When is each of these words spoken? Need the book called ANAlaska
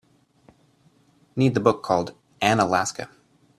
Need 1.35 1.53
the 1.53 1.59
book 1.59 1.83
called 1.83 2.15
ANAlaska 2.41 3.07